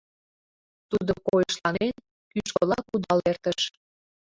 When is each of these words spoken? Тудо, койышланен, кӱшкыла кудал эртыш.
Тудо, 0.89 1.13
койышланен, 1.27 1.93
кӱшкыла 2.31 2.79
кудал 2.89 3.19
эртыш. 3.29 3.59